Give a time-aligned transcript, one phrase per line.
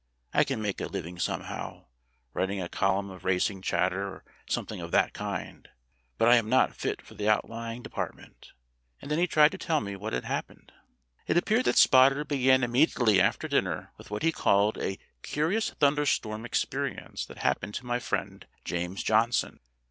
[0.33, 1.85] I can make a living homehow
[2.33, 5.69] write a column of racing chatter or something of that kind
[6.17, 8.53] but I am not fit for the Outlying Depart ment."
[8.99, 11.27] And then he tried to tell me what had hap pened 62 STORIES WITHOUT TEARS
[11.27, 16.45] It appeared that Spotter began immediately after dinner with what he called "a curious thunderstorm
[16.45, 19.59] experience that happened to my friend James John son."